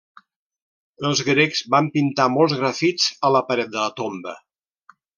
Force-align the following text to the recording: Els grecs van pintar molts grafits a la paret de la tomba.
Els 1.09 1.21
grecs 1.27 1.61
van 1.75 1.91
pintar 1.97 2.27
molts 2.39 2.57
grafits 2.63 3.09
a 3.31 3.35
la 3.39 3.47
paret 3.53 3.73
de 3.79 3.83
la 3.85 3.89
tomba. 4.03 4.39